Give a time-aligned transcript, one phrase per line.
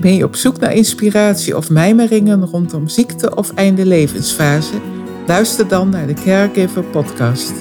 [0.00, 4.80] Ben je op zoek naar inspiratie of mijmeringen rondom ziekte of einde levensfase?
[5.26, 7.52] Luister dan naar de Caregiver Podcast.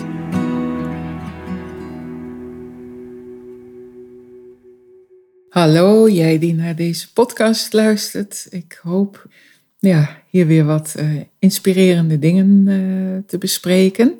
[5.49, 8.47] Hallo, jij die naar deze podcast luistert.
[8.49, 9.27] Ik hoop
[9.79, 14.19] ja, hier weer wat uh, inspirerende dingen uh, te bespreken.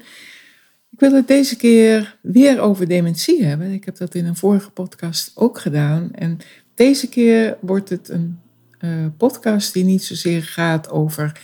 [0.92, 3.72] Ik wil het deze keer weer over dementie hebben.
[3.72, 6.10] Ik heb dat in een vorige podcast ook gedaan.
[6.12, 6.40] En
[6.76, 8.40] deze keer wordt het een
[8.80, 11.42] uh, podcast die niet zozeer gaat over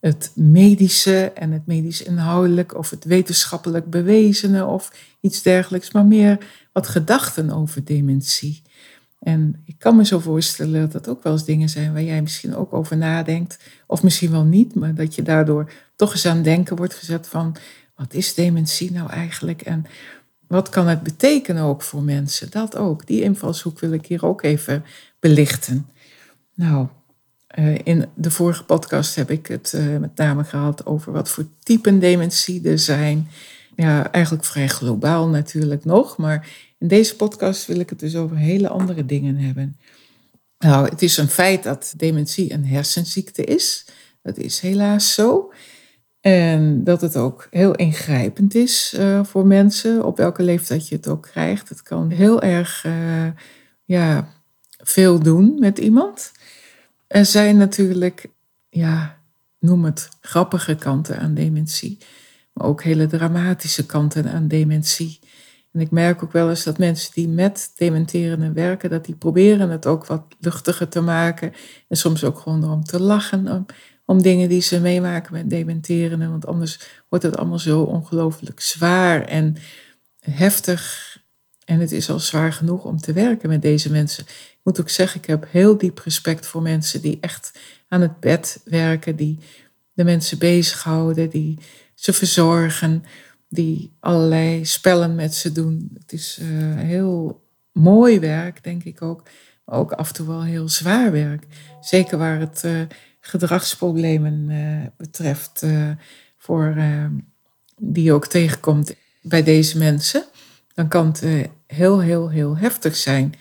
[0.00, 6.38] het medische en het medisch inhoudelijk of het wetenschappelijk bewezene of iets dergelijks, maar meer
[6.72, 8.62] wat gedachten over dementie.
[9.20, 12.22] En ik kan me zo voorstellen dat dat ook wel eens dingen zijn waar jij
[12.22, 16.42] misschien ook over nadenkt, of misschien wel niet, maar dat je daardoor toch eens aan
[16.42, 17.56] denken wordt gezet van
[17.96, 19.86] wat is dementie nou eigenlijk en
[20.46, 22.50] wat kan het betekenen ook voor mensen?
[22.50, 23.06] Dat ook.
[23.06, 24.84] Die invalshoek wil ik hier ook even
[25.20, 25.86] belichten.
[26.54, 26.86] Nou,
[27.46, 31.46] eh, in de vorige podcast heb ik het eh, met name gehad over wat voor
[31.62, 33.28] typen dementie er zijn.
[33.76, 38.36] Ja, eigenlijk vrij globaal natuurlijk nog, maar in deze podcast wil ik het dus over
[38.36, 39.76] hele andere dingen hebben.
[40.58, 43.84] Nou, het is een feit dat dementie een hersenziekte is.
[44.22, 45.52] Dat is helaas zo.
[46.24, 51.08] En dat het ook heel ingrijpend is uh, voor mensen, op welke leeftijd je het
[51.08, 51.68] ook krijgt.
[51.68, 53.26] Het kan heel erg uh,
[53.84, 54.28] ja,
[54.78, 56.32] veel doen met iemand.
[57.06, 58.26] Er zijn natuurlijk,
[58.68, 59.18] ja,
[59.58, 61.98] noem het grappige kanten aan dementie,
[62.52, 65.18] maar ook hele dramatische kanten aan dementie.
[65.72, 69.70] En ik merk ook wel eens dat mensen die met dementerenden werken, dat die proberen
[69.70, 71.52] het ook wat luchtiger te maken.
[71.88, 73.66] En soms ook gewoon erom te lachen om
[74.06, 76.30] dingen die ze meemaken met dementeren.
[76.30, 76.78] Want anders
[77.08, 79.56] wordt het allemaal zo ongelooflijk zwaar en
[80.20, 81.12] heftig.
[81.64, 84.24] En het is al zwaar genoeg om te werken met deze mensen.
[84.24, 88.20] Ik moet ook zeggen, ik heb heel diep respect voor mensen die echt aan het
[88.20, 89.38] bed werken, die
[89.92, 91.58] de mensen bezighouden, die
[91.94, 93.04] ze verzorgen,
[93.48, 95.90] die allerlei spellen met ze doen.
[95.94, 97.42] Het is uh, heel
[97.72, 99.22] mooi werk, denk ik ook,
[99.64, 101.44] maar ook af en toe wel heel zwaar werk.
[101.80, 102.80] Zeker waar het uh,
[103.26, 105.90] gedragsproblemen uh, betreft, uh,
[106.38, 107.06] voor, uh,
[107.76, 110.24] die je ook tegenkomt bij deze mensen,
[110.74, 113.34] dan kan het heel, heel, heel heftig zijn.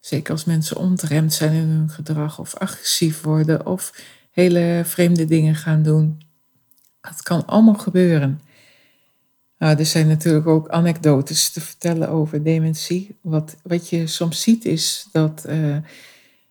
[0.00, 5.54] Zeker als mensen ontremd zijn in hun gedrag of agressief worden of hele vreemde dingen
[5.54, 6.22] gaan doen.
[7.00, 8.40] Dat kan allemaal gebeuren.
[9.58, 13.16] Nou, er zijn natuurlijk ook anekdotes te vertellen over dementie.
[13.20, 15.46] Wat, wat je soms ziet is dat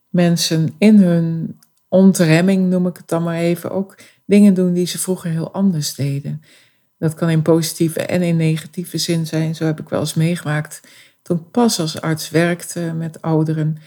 [0.10, 1.60] mensen in hun
[1.92, 5.96] ontremming, noem ik het dan maar even, ook dingen doen die ze vroeger heel anders
[5.96, 6.42] deden.
[6.98, 9.56] Dat kan in positieve en in negatieve zin zijn.
[9.56, 10.82] Zo heb ik wel eens meegemaakt
[11.22, 13.78] toen ik pas als arts werkte met ouderen.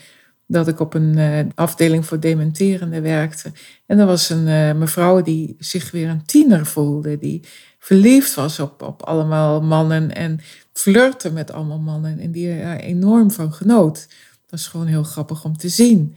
[0.46, 3.52] Dat ik op een uh, afdeling voor dementerende werkte.
[3.86, 7.18] En er was een uh, mevrouw die zich weer een tiener voelde.
[7.18, 7.42] Die
[7.78, 10.40] verliefd was op, op allemaal mannen en
[10.72, 12.18] flirte met allemaal mannen.
[12.18, 14.08] En die er enorm van genoot.
[14.46, 16.16] Dat is gewoon heel grappig om te zien.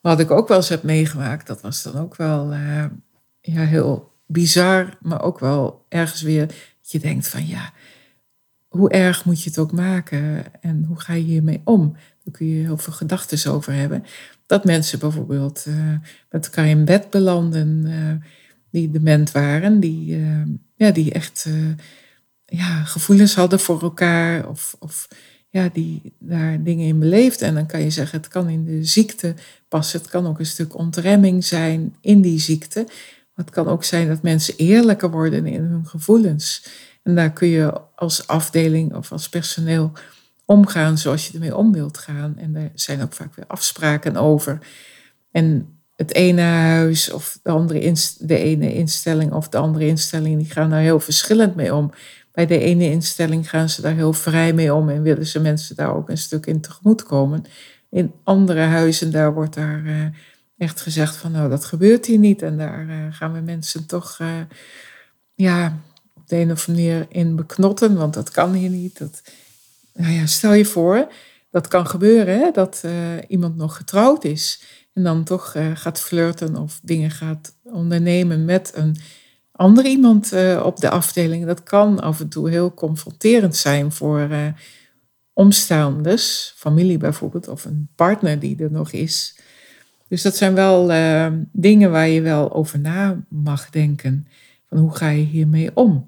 [0.00, 2.84] Wat ik ook wel eens heb meegemaakt, dat was dan ook wel uh,
[3.40, 7.72] ja, heel bizar, maar ook wel ergens weer dat je denkt van ja,
[8.68, 11.92] hoe erg moet je het ook maken en hoe ga je hiermee om?
[12.24, 14.04] Daar kun je heel veel gedachten over hebben.
[14.46, 15.94] Dat mensen bijvoorbeeld uh,
[16.30, 18.28] met elkaar in bed belanden, uh,
[18.70, 20.18] die dement waren, die,
[20.74, 21.48] ja, die echt
[22.44, 25.08] ja, gevoelens hadden voor elkaar of, of
[25.50, 27.42] ja, die daar dingen in beleeft.
[27.42, 29.34] En dan kan je zeggen, het kan in de ziekte
[29.68, 30.00] passen.
[30.00, 32.84] Het kan ook een stuk ontremming zijn in die ziekte.
[33.34, 36.66] Maar het kan ook zijn dat mensen eerlijker worden in hun gevoelens.
[37.02, 39.92] En daar kun je als afdeling of als personeel
[40.44, 42.38] omgaan zoals je ermee om wilt gaan.
[42.38, 44.58] En daar zijn ook vaak weer afspraken over.
[45.30, 50.50] En het ene huis of de, andere de ene instelling of de andere instelling, die
[50.50, 51.92] gaan daar heel verschillend mee om.
[52.32, 55.76] Bij de ene instelling gaan ze daar heel vrij mee om en willen ze mensen
[55.76, 57.44] daar ook een stuk in tegemoet komen.
[57.90, 60.06] In andere huizen, daar wordt daar uh,
[60.58, 62.42] echt gezegd van nou, dat gebeurt hier niet.
[62.42, 64.28] En daar uh, gaan we mensen toch uh,
[65.34, 65.78] ja,
[66.14, 68.98] op de een of andere manier in beknotten, want dat kan hier niet.
[68.98, 69.22] Dat,
[69.94, 71.12] nou ja, stel je voor
[71.50, 72.50] dat kan gebeuren, hè?
[72.50, 72.84] dat
[73.28, 74.62] iemand nog getrouwd is
[74.92, 78.96] en dan toch gaat flirten of dingen gaat ondernemen met een
[79.60, 81.46] ander iemand uh, op de afdeling.
[81.46, 84.28] Dat kan af en toe heel confronterend zijn voor
[85.32, 89.38] omstaanders, familie bijvoorbeeld, of een partner die er nog is.
[90.08, 90.90] Dus dat zijn wel
[91.52, 94.26] dingen waar je wel over na mag denken.
[94.68, 96.06] Van hoe ga je hiermee om?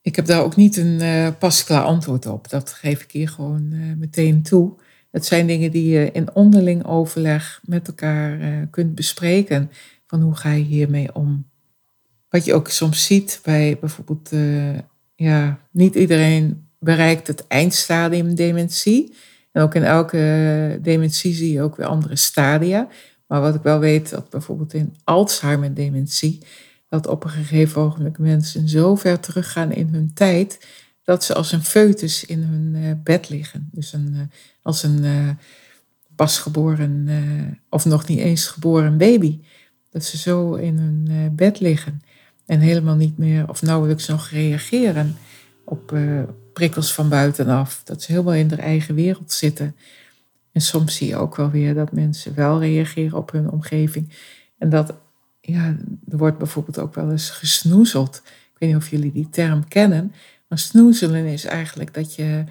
[0.00, 1.00] Ik heb daar ook niet een
[1.38, 2.50] pasklaar antwoord op.
[2.50, 4.72] Dat geef ik hier gewoon meteen toe.
[5.10, 9.70] Het zijn dingen die je in onderling overleg met elkaar kunt bespreken.
[10.06, 11.46] Van hoe ga je hiermee om?
[12.28, 14.30] Wat je ook soms ziet bij bijvoorbeeld,
[15.14, 19.14] ja, niet iedereen bereikt het eindstadium dementie.
[19.52, 22.88] En ook in elke dementie zie je ook weer andere stadia.
[23.26, 26.42] Maar wat ik wel weet, dat bijvoorbeeld in Alzheimer dementie
[26.88, 30.66] dat op een gegeven ogenblik mensen zo ver teruggaan in hun tijd
[31.02, 33.68] dat ze als een foetus in hun uh, bed liggen.
[33.72, 34.20] Dus een, uh,
[34.62, 35.36] als een
[36.16, 37.08] pasgeboren
[37.70, 39.40] of nog niet eens geboren baby.
[39.90, 42.00] Dat ze zo in hun bed liggen
[42.48, 45.16] en helemaal niet meer of nauwelijks nog reageren
[45.64, 45.96] op
[46.52, 47.80] prikkels van buitenaf.
[47.84, 49.76] Dat ze helemaal in hun eigen wereld zitten.
[50.52, 54.12] En soms zie je ook wel weer dat mensen wel reageren op hun omgeving.
[54.58, 54.94] En dat
[55.40, 55.76] ja,
[56.08, 58.22] er wordt bijvoorbeeld ook wel eens gesnoezeld.
[58.24, 60.12] Ik weet niet of jullie die term kennen.
[60.48, 62.44] Maar snoezelen is eigenlijk dat je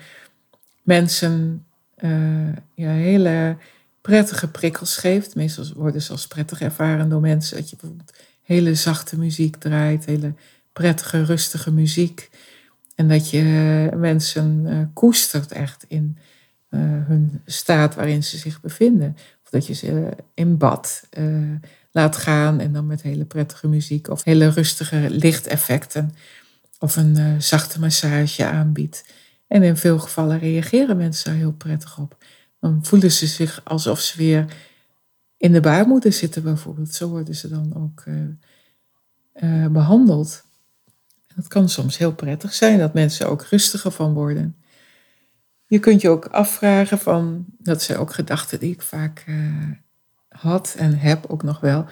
[0.84, 1.66] mensen
[1.98, 3.58] uh, ja, hele
[4.02, 5.36] prettige prikkels geeft.
[5.36, 7.58] Meestal worden ze als prettig ervaren door mensen.
[7.58, 8.14] Dat je bijvoorbeeld
[8.48, 10.34] hele zachte muziek draait, hele
[10.74, 12.30] prettige, rustige muziek.
[12.96, 13.44] En dat je
[13.96, 16.18] mensen uh, koestert echt in
[16.70, 19.18] uh, hun staat waarin ze zich bevinden.
[19.44, 21.08] Of dat je ze in bad
[21.92, 26.12] laat gaan en dan met hele prettige muziek of hele rustige lichteffecten
[26.80, 29.04] of een zachte massage aanbiedt.
[29.48, 32.18] En in veel gevallen reageren mensen daar heel prettig op.
[32.60, 34.46] Dan voelen ze zich alsof ze weer
[35.38, 36.94] in de baarmoeder zitten bijvoorbeeld.
[36.94, 38.24] Zo worden ze dan ook uh,
[39.36, 40.44] uh, behandeld.
[41.36, 44.56] Dat kan soms heel prettig zijn, dat mensen ook rustiger van worden.
[45.66, 49.26] Je kunt je ook afvragen van, dat zijn ook gedachten die ik vaak
[50.30, 51.86] had en heb ook nog wel,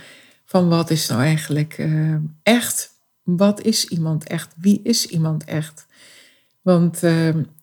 [0.45, 1.87] van wat is nou eigenlijk
[2.43, 2.89] echt?
[3.23, 4.53] Wat is iemand echt?
[4.57, 5.85] Wie is iemand echt?
[6.61, 6.99] Want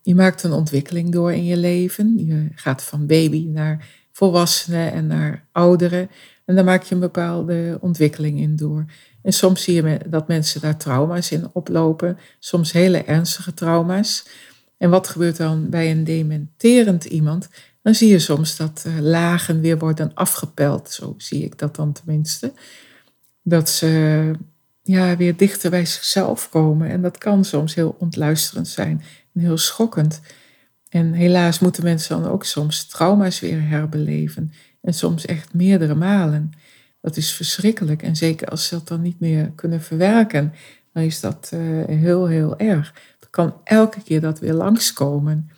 [0.03, 2.27] je maakt een ontwikkeling door in je leven.
[2.27, 3.89] Je gaat van baby naar
[4.23, 6.11] volwassenen en naar ouderen.
[6.45, 8.85] En daar maak je een bepaalde ontwikkeling in door.
[9.23, 14.27] En soms zie je dat mensen daar trauma's in oplopen, soms hele ernstige trauma's.
[14.77, 17.49] En wat gebeurt dan bij een dementerend iemand?
[17.83, 20.91] dan zie je soms dat uh, lagen weer worden afgepeld.
[20.91, 22.53] Zo zie ik dat dan tenminste.
[23.43, 24.31] Dat ze
[24.83, 26.89] ja, weer dichter bij zichzelf komen.
[26.89, 29.03] En dat kan soms heel ontluisterend zijn
[29.35, 30.21] en heel schokkend.
[30.93, 34.53] En helaas moeten mensen dan ook soms trauma's weer herbeleven.
[34.81, 36.53] En soms echt meerdere malen.
[37.01, 38.03] Dat is verschrikkelijk.
[38.03, 40.53] En zeker als ze dat dan niet meer kunnen verwerken,
[40.93, 42.95] dan is dat uh, heel, heel erg.
[43.21, 45.51] Er kan elke keer dat weer langskomen.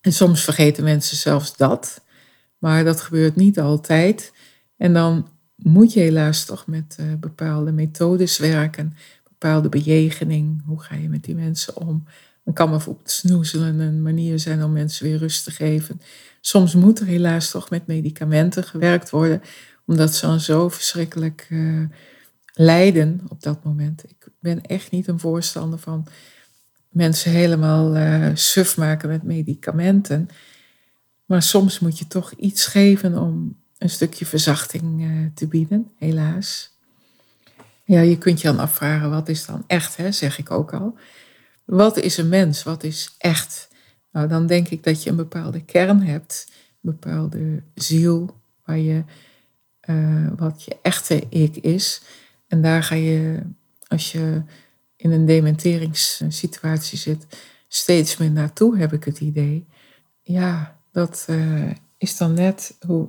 [0.00, 2.04] En soms vergeten mensen zelfs dat,
[2.58, 4.32] maar dat gebeurt niet altijd.
[4.76, 8.96] En dan moet je helaas toch met uh, bepaalde methodes werken,
[9.28, 10.62] bepaalde bejegening.
[10.66, 12.04] Hoe ga je met die mensen om?
[12.44, 16.00] Dan kan bijvoorbeeld snoezelen een manier zijn om mensen weer rust te geven.
[16.40, 19.42] Soms moet er helaas toch met medicamenten gewerkt worden,
[19.86, 21.88] omdat ze dan zo verschrikkelijk uh,
[22.52, 24.04] lijden op dat moment.
[24.10, 26.06] Ik ben echt niet een voorstander van
[26.88, 30.28] mensen helemaal uh, suf maken met medicamenten.
[31.24, 36.72] Maar soms moet je toch iets geven om een stukje verzachting uh, te bieden, helaas.
[37.84, 40.98] Ja, je kunt je dan afvragen, wat is dan echt, hè, zeg ik ook al.
[41.64, 42.62] Wat is een mens?
[42.62, 43.68] Wat is echt?
[44.12, 49.04] Nou, dan denk ik dat je een bepaalde kern hebt, een bepaalde ziel, waar je,
[49.90, 52.02] uh, wat je echte ik is.
[52.48, 53.42] En daar ga je,
[53.86, 54.42] als je
[54.96, 57.26] in een dementeringssituatie zit,
[57.68, 59.66] steeds meer naartoe, heb ik het idee.
[60.22, 63.08] Ja, dat uh, is dan net hoe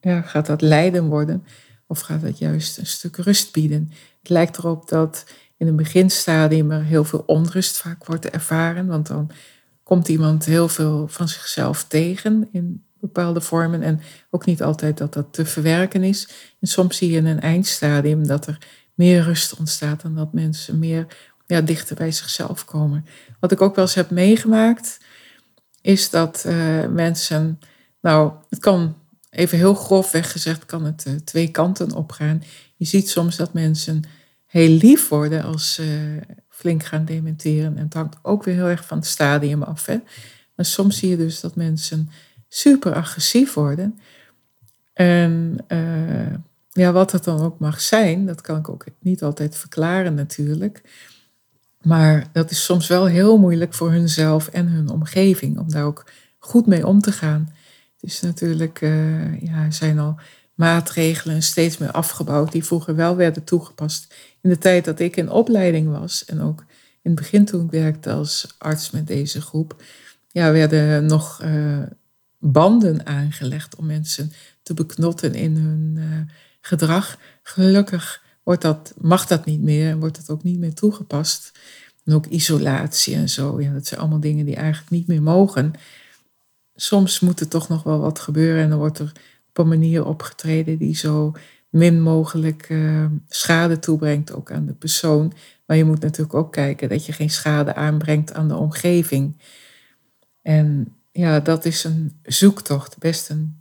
[0.00, 1.44] ja, gaat dat lijden worden
[1.86, 3.92] of gaat dat juist een stuk rust bieden?
[4.18, 5.24] Het lijkt erop dat
[5.56, 9.30] in een beginstadium er heel veel onrust vaak wordt ervaren, want dan
[9.82, 15.12] komt iemand heel veel van zichzelf tegen in bepaalde vormen en ook niet altijd dat
[15.12, 16.28] dat te verwerken is.
[16.60, 18.58] En soms zie je in een eindstadium dat er
[18.94, 21.06] meer rust ontstaat en dat mensen meer
[21.46, 23.06] ja, dichter bij zichzelf komen.
[23.40, 24.98] Wat ik ook wel eens heb meegemaakt,
[25.80, 27.60] is dat uh, mensen,
[28.00, 28.96] nou, het kan
[29.30, 32.42] even heel grofweg gezegd, kan het uh, twee kanten opgaan.
[32.76, 34.02] Je ziet soms dat mensen
[34.46, 37.76] heel lief worden als ze flink gaan dementeren.
[37.76, 39.86] En het hangt ook weer heel erg van het stadium af.
[39.86, 39.96] Hè?
[40.54, 42.10] Maar soms zie je dus dat mensen
[42.48, 43.98] super agressief worden.
[44.92, 46.34] En uh,
[46.72, 50.82] ja, wat het dan ook mag zijn, dat kan ik ook niet altijd verklaren natuurlijk.
[51.82, 56.04] Maar dat is soms wel heel moeilijk voor hunzelf en hun omgeving om daar ook
[56.38, 57.48] goed mee om te gaan.
[57.92, 60.18] Het is natuurlijk, uh, ja, er zijn al
[60.56, 64.14] maatregelen steeds meer afgebouwd die vroeger wel werden toegepast.
[64.40, 66.64] In de tijd dat ik in opleiding was en ook
[67.02, 69.82] in het begin toen ik werkte als arts met deze groep,
[70.28, 71.82] ja, werden nog uh,
[72.38, 74.32] banden aangelegd om mensen
[74.62, 77.18] te beknotten in hun uh, gedrag.
[77.42, 81.52] Gelukkig wordt dat, mag dat niet meer en wordt het ook niet meer toegepast.
[82.04, 85.72] En ook isolatie en zo, ja, dat zijn allemaal dingen die eigenlijk niet meer mogen.
[86.74, 89.12] Soms moet er toch nog wel wat gebeuren en dan wordt er
[89.58, 91.32] op een manier opgetreden die zo
[91.68, 95.32] min mogelijk uh, schade toebrengt ook aan de persoon.
[95.66, 99.36] Maar je moet natuurlijk ook kijken dat je geen schade aanbrengt aan de omgeving.
[100.42, 103.56] En ja, dat is een zoektocht, best een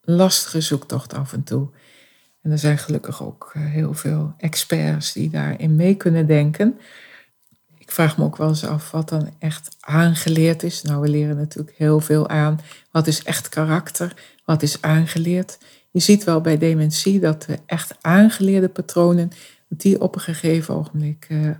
[0.00, 1.68] lastige zoektocht af en toe.
[2.42, 6.78] En er zijn gelukkig ook eh, heel veel experts die daarin mee kunnen denken.
[7.88, 10.82] Ik vraag me ook wel eens af wat dan echt aangeleerd is.
[10.82, 12.60] Nou, we leren natuurlijk heel veel aan.
[12.90, 14.14] Wat is echt karakter?
[14.44, 15.58] Wat is aangeleerd?
[15.90, 19.30] Je ziet wel bij dementie dat de echt aangeleerde patronen,
[19.68, 21.50] die op een gegeven ogenblik uh,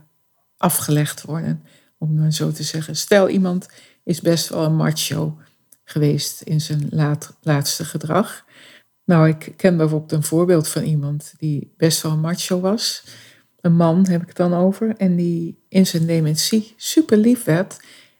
[0.56, 1.62] afgelegd worden.
[1.98, 2.96] Om zo te zeggen.
[2.96, 3.68] Stel, iemand
[4.04, 5.38] is best wel een macho
[5.84, 8.44] geweest in zijn laat, laatste gedrag.
[9.04, 13.04] Nou, ik ken bijvoorbeeld een voorbeeld van iemand die best wel macho was.
[13.60, 14.96] Een man heb ik het dan over.
[14.96, 17.76] En die in zijn dementie super lief werd.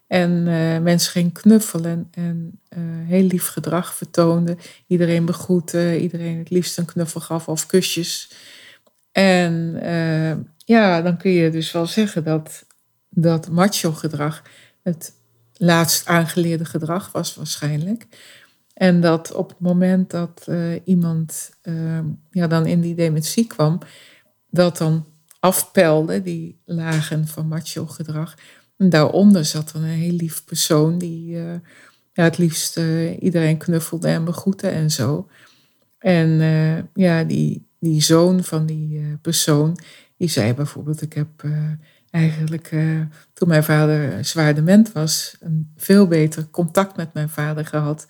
[0.07, 4.57] En uh, mensen ging knuffelen en uh, heel lief gedrag vertoonde.
[4.87, 8.31] Iedereen begroette, iedereen het liefst een knuffel gaf of kusjes.
[9.11, 10.31] En uh,
[10.65, 12.65] ja, dan kun je dus wel zeggen dat
[13.09, 14.43] dat macho gedrag
[14.83, 15.13] het
[15.53, 18.07] laatst aangeleerde gedrag was waarschijnlijk.
[18.73, 20.47] En dat op het moment dat
[20.83, 21.99] iemand uh,
[22.31, 23.79] ja, dan in die dementie kwam,
[24.49, 25.05] dat dan
[25.39, 28.35] afpelde, die lagen van macho gedrag.
[28.77, 31.53] En daaronder zat dan een heel lief persoon die uh,
[32.13, 32.79] ja, het liefst
[33.19, 35.27] iedereen knuffelde en begroette en zo.
[35.97, 36.29] En
[36.93, 39.79] ja, die, die zoon van die persoon,
[40.17, 41.27] die zei bijvoorbeeld, ik heb
[42.09, 42.75] eigenlijk
[43.33, 48.07] toen mijn vader zwaar dement was, een veel beter contact met mijn vader gehad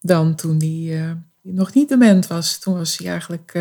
[0.00, 2.58] dan toen hij nog niet dement was.
[2.58, 3.52] Toen was hij eigenlijk,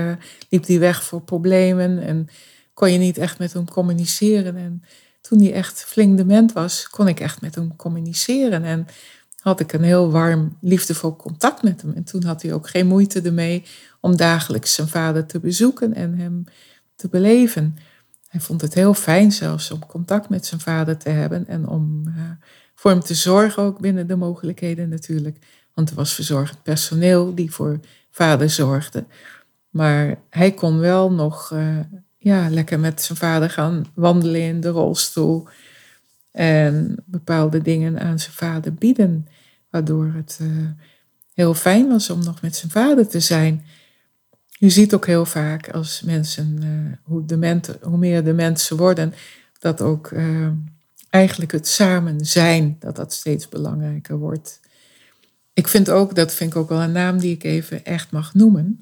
[0.50, 2.27] liep hij weg voor problemen en
[2.74, 4.56] kon je niet echt met hem communiceren.
[4.56, 4.84] En
[5.22, 8.63] toen hij echt flink dement was, kon ik echt met hem communiceren.
[8.63, 8.88] En
[9.39, 11.94] had ik een heel warm, liefdevol contact met hem.
[11.94, 13.63] En toen had hij ook geen moeite ermee
[14.00, 16.44] om dagelijks zijn vader te bezoeken en hem
[16.96, 17.77] te beleven.
[18.27, 22.03] Hij vond het heel fijn zelfs om contact met zijn vader te hebben en om
[22.08, 22.13] uh,
[22.75, 25.38] voor hem te zorgen, ook binnen de mogelijkheden natuurlijk.
[25.74, 29.06] Want er was verzorgend personeel die voor vader zorgde.
[29.70, 31.80] Maar hij kon wel nog uh,
[32.24, 35.48] ja, lekker met zijn vader gaan wandelen in de rolstoel.
[36.32, 39.27] En bepaalde dingen aan zijn vader bieden.
[39.70, 40.48] Waardoor het uh,
[41.34, 43.65] heel fijn was om nog met zijn vader te zijn.
[44.50, 49.13] Je ziet ook heel vaak als mensen, uh, hoe, dement, hoe meer de mensen worden,
[49.60, 50.12] dat ook
[51.10, 54.60] eigenlijk het samen zijn, dat dat steeds belangrijker wordt.
[55.53, 58.34] Ik vind ook, dat vind ik ook wel een naam die ik even echt mag
[58.34, 58.82] noemen.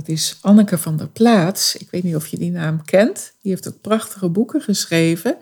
[0.00, 1.76] Dat is Anneke van der Plaats.
[1.76, 3.36] Ik weet niet of je die naam kent.
[3.42, 5.36] Die heeft ook prachtige boeken geschreven.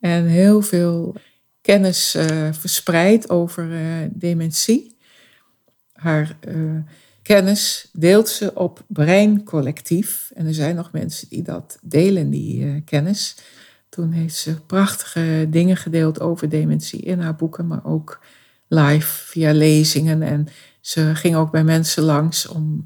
[0.00, 1.16] En heel veel
[1.60, 3.80] kennis uh, verspreid over uh,
[4.10, 4.96] dementie.
[5.92, 6.78] Haar uh,
[7.22, 10.30] kennis deelt ze op Brein Collectief.
[10.34, 13.36] En er zijn nog mensen die dat delen, die kennis.
[13.88, 18.20] Toen heeft ze prachtige dingen gedeeld over dementie in haar boeken, maar ook
[18.68, 20.22] live via lezingen.
[20.22, 20.46] En
[20.80, 22.84] ze ging ook bij mensen langs om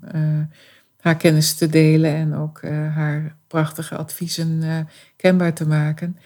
[1.07, 4.79] haar kennis te delen en ook uh, haar prachtige adviezen uh,
[5.17, 6.17] kenbaar te maken.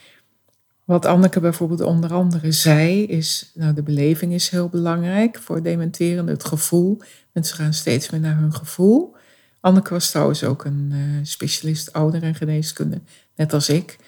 [0.85, 6.27] Wat Anneke bijvoorbeeld onder andere zei, is, nou de beleving is heel belangrijk voor dementeren,
[6.27, 7.01] het gevoel.
[7.33, 9.17] Mensen gaan steeds meer naar hun gevoel.
[9.61, 13.01] Anneke was trouwens ook een specialist ouder en geneeskunde,
[13.37, 13.99] net als ik.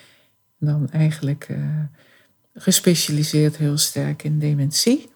[0.58, 1.48] Dan eigenlijk
[2.54, 5.10] gespecialiseerd heel sterk in dementie.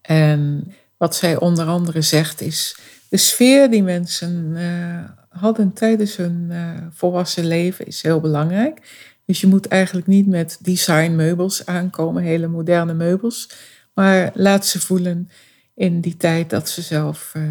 [0.00, 2.76] En wat zij onder andere zegt is,
[3.12, 8.80] de sfeer die mensen uh, hadden tijdens hun uh, volwassen leven is heel belangrijk.
[9.24, 13.50] Dus je moet eigenlijk niet met designmeubels aankomen, hele moderne meubels,
[13.94, 15.28] maar laat ze voelen
[15.74, 17.42] in die tijd dat ze zelf uh,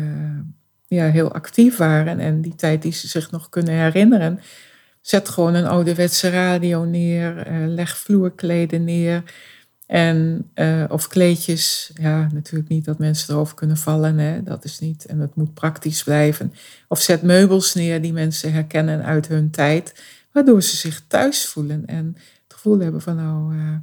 [0.87, 4.39] ja, heel actief waren en die tijd die ze zich nog kunnen herinneren.
[5.01, 9.23] Zet gewoon een ouderwetse radio neer, leg vloerkleden neer.
[9.91, 14.79] En, uh, of kleedjes, ja, natuurlijk niet dat mensen erover kunnen vallen, hè, dat is
[14.79, 15.05] niet.
[15.05, 16.53] En het moet praktisch blijven.
[16.87, 21.85] Of zet meubels neer die mensen herkennen uit hun tijd, waardoor ze zich thuis voelen
[21.85, 23.75] en het gevoel hebben van, nou, uh,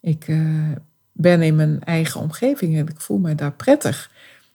[0.00, 0.70] ik uh,
[1.12, 4.10] ben in mijn eigen omgeving en ik voel me daar prettig.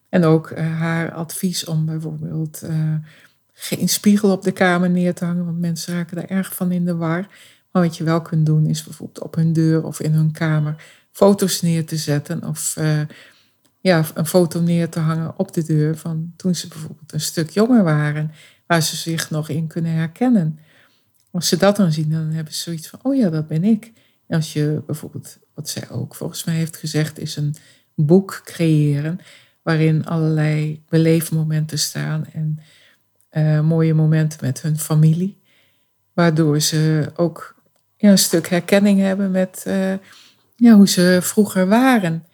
[0.09, 2.63] En ook haar advies om bijvoorbeeld
[3.53, 6.85] geen spiegel op de kamer neer te hangen, want mensen raken daar erg van in
[6.85, 7.27] de war.
[7.81, 11.61] Wat je wel kunt doen is bijvoorbeeld op hun deur of in hun kamer foto's
[11.61, 13.01] neer te zetten of uh,
[13.81, 17.49] ja, een foto neer te hangen op de deur van toen ze bijvoorbeeld een stuk
[17.49, 18.31] jonger waren,
[18.67, 20.59] waar ze zich nog in kunnen herkennen.
[21.31, 23.91] Als ze dat dan zien, dan hebben ze zoiets van, oh ja, dat ben ik.
[24.27, 27.55] Als je bijvoorbeeld, wat zij ook volgens mij heeft gezegd, is een
[27.95, 29.19] boek creëren
[29.61, 32.59] waarin allerlei beleefmomenten staan en
[33.31, 35.37] uh, mooie momenten met hun familie.
[36.13, 37.56] Waardoor ze ook
[37.97, 39.93] ja, een stuk herkenning hebben met uh,
[40.55, 42.25] ja, hoe ze vroeger waren.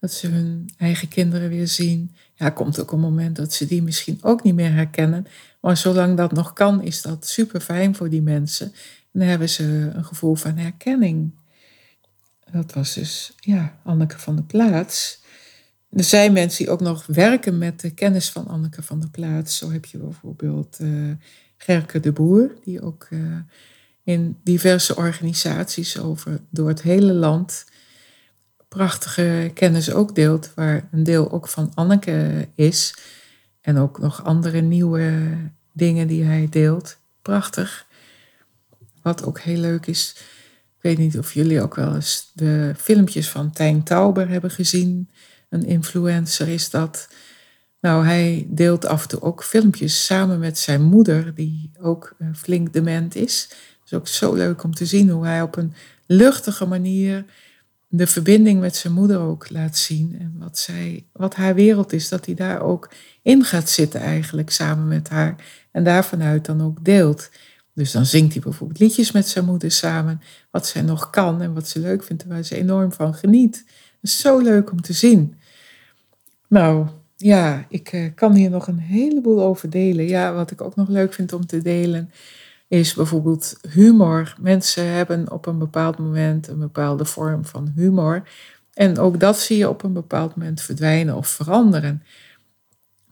[0.00, 2.14] Dat ze hun eigen kinderen weer zien.
[2.34, 5.26] Ja, komt ook een moment dat ze die misschien ook niet meer herkennen.
[5.60, 8.66] Maar zolang dat nog kan, is dat super fijn voor die mensen.
[9.12, 11.30] En dan hebben ze een gevoel van herkenning.
[12.50, 15.22] Dat was dus, ja, Anneke van der Plaats.
[15.90, 19.56] Er zijn mensen die ook nog werken met de kennis van Anneke van der Plaats.
[19.56, 21.12] Zo heb je bijvoorbeeld uh,
[21.56, 23.36] Gerke de Boer, die ook uh,
[24.04, 27.64] in diverse organisaties over door het hele land
[28.74, 32.94] prachtige kennis ook deelt, waar een deel ook van Anneke is.
[33.60, 35.36] En ook nog andere nieuwe
[35.72, 36.96] dingen die hij deelt.
[37.22, 37.86] Prachtig.
[39.02, 40.14] Wat ook heel leuk is.
[40.76, 45.10] Ik weet niet of jullie ook wel eens de filmpjes van Tijn Tauber hebben gezien.
[45.48, 47.08] Een influencer is dat.
[47.80, 52.28] Nou, hij deelt af en toe ook filmpjes samen met zijn moeder, die ook eh,
[52.34, 53.50] flink dement is.
[53.84, 55.74] Het is ook zo leuk om te zien hoe hij op een
[56.06, 57.24] luchtige manier
[57.88, 60.16] de verbinding met zijn moeder ook laat zien.
[60.20, 62.90] En wat, zij, wat haar wereld is, dat hij daar ook
[63.22, 65.34] in gaat zitten eigenlijk samen met haar.
[65.70, 67.30] En daar vanuit dan ook deelt.
[67.74, 70.20] Dus dan zingt hij bijvoorbeeld liedjes met zijn moeder samen.
[70.50, 73.64] Wat zij nog kan en wat ze leuk vindt en waar ze enorm van geniet.
[74.00, 75.34] Is zo leuk om te zien.
[76.48, 80.08] Nou, ja, ik uh, kan hier nog een heleboel over delen.
[80.08, 82.10] Ja, wat ik ook nog leuk vind om te delen
[82.68, 84.34] is bijvoorbeeld humor.
[84.40, 88.28] Mensen hebben op een bepaald moment een bepaalde vorm van humor.
[88.72, 92.02] En ook dat zie je op een bepaald moment verdwijnen of veranderen.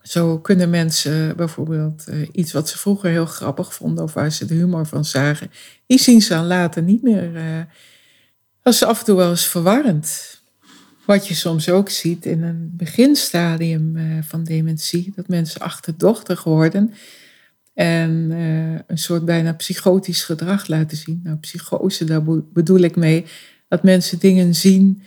[0.02, 4.44] Zo kunnen mensen bijvoorbeeld uh, iets wat ze vroeger heel grappig vonden of waar ze
[4.44, 5.50] de humor van zagen,
[5.86, 7.32] die zien ze dan later niet meer.
[8.62, 10.40] Dat is af en toe wel eens verwarrend.
[11.06, 16.94] Wat je soms ook ziet in een beginstadium uh, van dementie, dat mensen achterdochtig worden
[17.74, 21.20] en uh, een soort bijna psychotisch gedrag laten zien.
[21.24, 23.24] Nou, psychose, daar bedoel ik mee
[23.68, 25.02] dat mensen dingen zien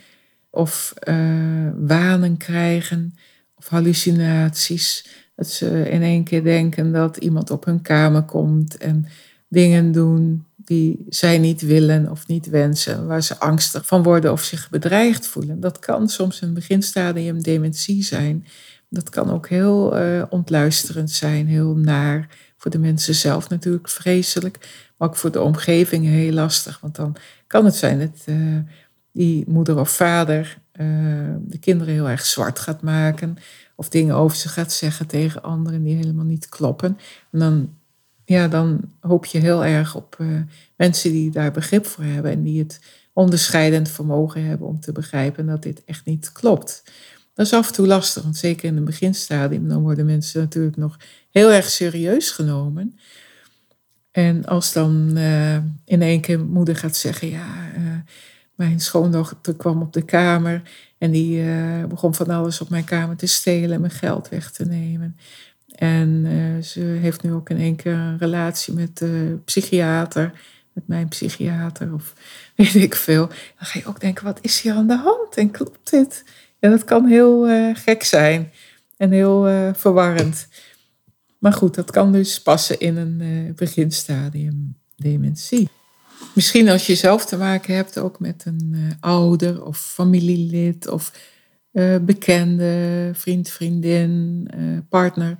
[0.50, 3.14] of uh, wanen krijgen
[3.54, 5.08] of hallucinaties.
[5.34, 9.06] Dat ze in één keer denken dat iemand op hun kamer komt en
[9.48, 14.42] dingen doen die zij niet willen of niet wensen, waar ze angstig van worden of
[14.42, 15.60] zich bedreigd voelen.
[15.60, 18.46] Dat kan soms een beginstadium dementie zijn.
[18.88, 22.28] Dat kan ook heel uh, ontluisterend zijn, heel naar.
[22.66, 24.58] Voor de mensen zelf natuurlijk vreselijk,
[24.96, 26.80] maar ook voor de omgeving heel lastig.
[26.80, 28.58] Want dan kan het zijn dat uh,
[29.12, 30.86] die moeder of vader uh,
[31.40, 33.36] de kinderen heel erg zwart gaat maken.
[33.76, 36.98] Of dingen over ze gaat zeggen tegen anderen die helemaal niet kloppen.
[37.32, 37.74] En dan
[38.24, 40.40] ja, dan hoop je heel erg op uh,
[40.76, 42.80] mensen die daar begrip voor hebben en die het
[43.12, 46.82] onderscheidend vermogen hebben om te begrijpen dat dit echt niet klopt.
[47.36, 50.76] Dat is af en toe lastig, want zeker in het beginstadium, dan worden mensen natuurlijk
[50.76, 50.96] nog
[51.30, 52.98] heel erg serieus genomen.
[54.10, 57.46] En als dan uh, in één keer moeder gaat zeggen, ja,
[57.78, 57.82] uh,
[58.54, 60.62] mijn schoondochter kwam op de kamer
[60.98, 61.44] en die
[61.88, 65.16] begon van alles op mijn kamer te stelen en mijn geld weg te nemen.
[65.68, 66.26] En
[66.64, 70.32] ze heeft nu ook in één keer een relatie met de psychiater,
[70.72, 72.14] met mijn psychiater of
[72.56, 73.26] weet ik veel.
[73.26, 76.24] Dan ga je ook denken, wat is hier aan de hand en klopt dit?
[76.58, 78.52] En dat kan heel uh, gek zijn
[78.96, 80.48] en heel uh, verwarrend.
[81.38, 85.68] Maar goed, dat kan dus passen in een beginstadium dementie.
[86.34, 91.12] Misschien als je zelf te maken hebt ook met een ouder of familielid of
[92.00, 94.48] bekende, vriend, vriendin,
[94.88, 95.36] partner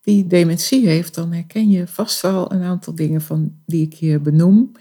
[0.00, 4.22] die dementie heeft, dan herken je vast wel een aantal dingen van die ik hier
[4.22, 4.72] benoem,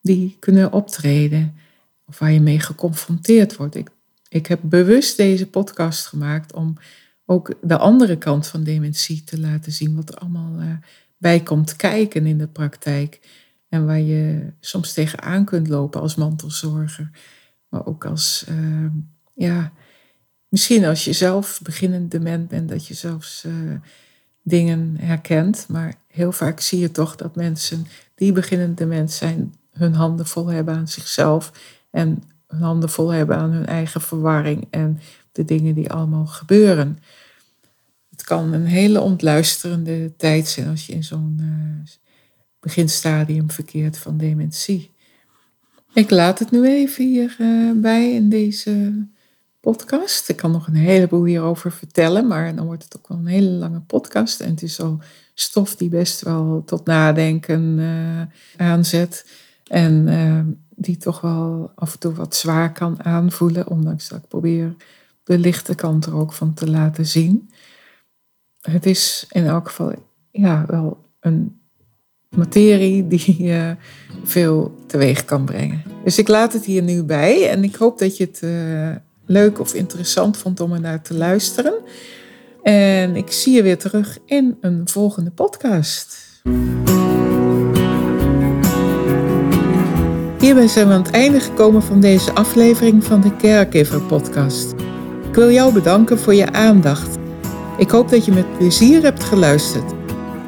[0.00, 1.54] die kunnen optreden
[2.06, 3.74] of waar je mee geconfronteerd wordt.
[3.74, 3.90] Ik,
[4.28, 6.76] ik heb bewust deze podcast gemaakt om
[7.26, 10.72] ook de andere kant van dementie te laten zien, wat er allemaal uh,
[11.16, 13.20] bij komt kijken in de praktijk
[13.68, 17.10] en waar je soms tegenaan kunt lopen als mantelzorger.
[17.68, 18.90] maar ook als, uh,
[19.34, 19.72] ja,
[20.48, 23.52] misschien als je zelf beginnend dement bent, dat je zelfs uh,
[24.42, 25.66] dingen herkent.
[25.68, 30.46] Maar heel vaak zie je toch dat mensen die beginnend dement zijn, hun handen vol
[30.46, 31.52] hebben aan zichzelf
[31.90, 35.00] en hun handen vol hebben aan hun eigen verwarring en
[35.32, 36.98] de dingen die allemaal gebeuren.
[38.10, 41.90] Het kan een hele ontluisterende tijd zijn als je in zo'n uh,
[42.60, 44.90] beginstadium verkeert van dementie.
[45.92, 49.06] Ik laat het nu even hierbij uh, in deze
[49.60, 50.28] podcast.
[50.28, 53.50] Ik kan nog een heleboel hierover vertellen, maar dan wordt het ook wel een hele
[53.50, 54.40] lange podcast.
[54.40, 54.98] En het is al
[55.34, 58.22] stof die best wel tot nadenken uh,
[58.56, 59.26] aanzet.
[59.68, 60.40] En uh,
[60.76, 64.74] die toch wel af en toe wat zwaar kan aanvoelen, ondanks dat ik probeer
[65.24, 67.50] de lichte kant er ook van te laten zien.
[68.60, 69.92] Het is in elk geval
[70.30, 71.58] ja, wel een
[72.28, 73.70] materie die uh,
[74.24, 75.82] veel teweeg kan brengen.
[76.04, 79.60] Dus ik laat het hier nu bij en ik hoop dat je het uh, leuk
[79.60, 81.74] of interessant vond om er naar te luisteren.
[82.62, 86.26] En ik zie je weer terug in een volgende podcast.
[90.48, 94.74] Hierbij zijn we aan het einde gekomen van deze aflevering van de Caregiver Podcast.
[95.28, 97.16] Ik wil jou bedanken voor je aandacht.
[97.76, 99.92] Ik hoop dat je met plezier hebt geluisterd.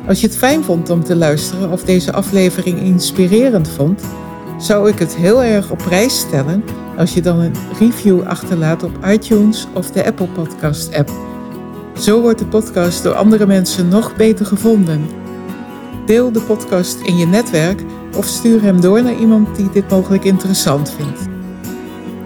[0.07, 4.03] Als je het fijn vond om te luisteren of deze aflevering inspirerend vond,
[4.59, 6.65] zou ik het heel erg op prijs stellen
[6.97, 11.11] als je dan een review achterlaat op iTunes of de Apple Podcast app.
[11.99, 15.07] Zo wordt de podcast door andere mensen nog beter gevonden.
[16.07, 17.83] Deel de podcast in je netwerk
[18.17, 21.21] of stuur hem door naar iemand die dit mogelijk interessant vindt.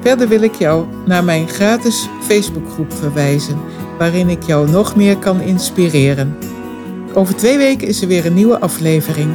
[0.01, 3.59] Verder wil ik jou naar mijn gratis Facebookgroep verwijzen,
[3.99, 6.37] waarin ik jou nog meer kan inspireren.
[7.15, 9.31] Over twee weken is er weer een nieuwe aflevering.